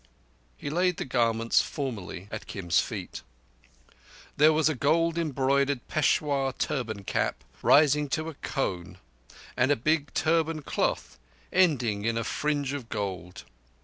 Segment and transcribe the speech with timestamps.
[0.57, 3.21] He laid the garments formally at Kim's feet.
[4.35, 8.97] There was a gold embroidered Peshawur turban cap, rising to a cone,
[9.55, 11.19] and a big turban cloth
[11.53, 13.43] ending in a broad fringe of gold.